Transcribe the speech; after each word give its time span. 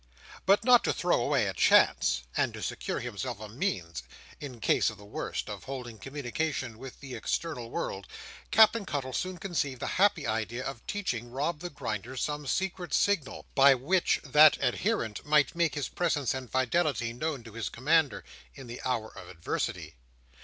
But 0.47 0.63
not 0.63 0.83
to 0.85 0.93
throw 0.93 1.21
away 1.21 1.45
a 1.45 1.53
chance; 1.53 2.23
and 2.35 2.55
to 2.55 2.63
secure 2.63 2.97
to 2.97 3.05
himself 3.05 3.39
a 3.39 3.47
means, 3.47 4.01
in 4.39 4.59
case 4.59 4.89
of 4.89 4.97
the 4.97 5.05
worst, 5.05 5.47
of 5.47 5.65
holding 5.65 5.99
communication 5.99 6.79
with 6.79 7.01
the 7.01 7.13
external 7.13 7.69
world; 7.69 8.07
Captain 8.49 8.83
Cuttle 8.83 9.13
soon 9.13 9.37
conceived 9.37 9.79
the 9.79 9.85
happy 10.01 10.25
idea 10.25 10.63
of 10.65 10.83
teaching 10.87 11.29
Rob 11.29 11.59
the 11.59 11.69
Grinder 11.69 12.17
some 12.17 12.47
secret 12.47 12.95
signal, 12.95 13.45
by 13.53 13.75
which 13.75 14.19
that 14.23 14.57
adherent 14.59 15.23
might 15.23 15.53
make 15.55 15.75
his 15.75 15.87
presence 15.87 16.33
and 16.33 16.51
fidelity 16.51 17.13
known 17.13 17.43
to 17.43 17.53
his 17.53 17.69
commander, 17.69 18.23
in 18.55 18.65
the 18.65 18.81
hour 18.83 19.15
of 19.15 19.29
adversity. 19.29 19.97